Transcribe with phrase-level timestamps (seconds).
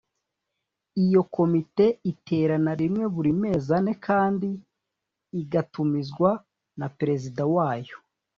[1.03, 4.49] Iyo Komite iterana rimwe buri mezi ane kandi
[5.41, 6.29] igatumizwa
[6.79, 7.95] na Perezida wayo.